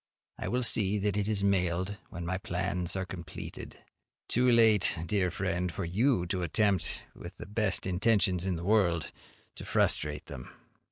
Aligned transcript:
I 0.39 0.47
will 0.47 0.63
see 0.63 0.97
that 0.97 1.15
it 1.15 1.27
is 1.27 1.43
mailed 1.43 1.97
when 2.09 2.25
my 2.25 2.39
plans 2.39 2.95
are 2.95 3.05
completed. 3.05 3.77
Too 4.29 4.49
late, 4.51 4.97
dear 5.05 5.29
friend, 5.29 5.71
for 5.71 5.85
you 5.85 6.25
to 6.25 6.41
attempt, 6.41 7.03
with 7.13 7.37
the 7.37 7.45
best 7.45 7.85
intentions 7.85 8.43
in 8.43 8.55
the 8.55 8.63
world, 8.65 9.11
to 9.57 9.63
frustrate 9.63 10.25
them. 10.25 10.49